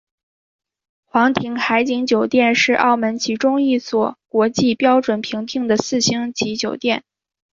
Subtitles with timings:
[1.05, 7.03] 皇庭海景酒店是澳门其中一所国际标准评定的四星级酒店。